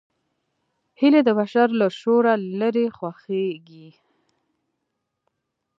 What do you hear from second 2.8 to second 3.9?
خوښېږي